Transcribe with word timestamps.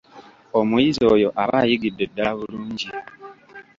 Omuyizi 0.59 1.03
oyo 1.13 1.29
aba 1.43 1.57
ayigidde 1.63 2.05
ddala 2.09 2.31
bulungi. 2.37 2.87